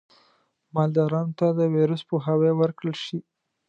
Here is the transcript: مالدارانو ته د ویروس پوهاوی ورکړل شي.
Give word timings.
مالدارانو 0.75 1.35
ته 1.39 1.47
د 1.57 1.59
ویروس 1.75 2.01
پوهاوی 2.09 2.51
ورکړل 2.55 2.95
شي. 3.05 3.19